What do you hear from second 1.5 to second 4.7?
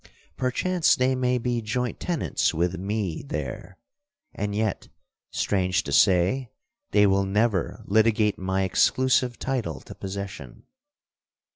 joint tenants with me there; and